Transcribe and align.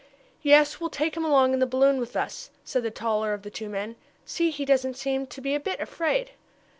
"Yes, 0.41 0.79
we'll 0.79 0.89
take 0.89 1.15
him 1.15 1.23
along 1.23 1.53
in 1.53 1.59
the 1.59 1.67
balloon 1.67 1.99
with 1.99 2.15
us," 2.15 2.49
said 2.63 2.81
the 2.81 2.89
taller 2.89 3.35
of 3.35 3.43
the 3.43 3.51
two 3.51 3.69
men. 3.69 3.97
"See, 4.25 4.49
he 4.49 4.65
doesn't 4.65 4.95
seem 4.97 5.27
to 5.27 5.41
be 5.41 5.53
a 5.53 5.59
bit 5.59 5.79
afraid." 5.79 6.31